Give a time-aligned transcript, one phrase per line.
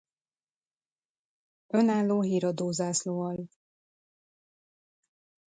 [1.67, 3.45] Önálló Híradó Zászlóalj.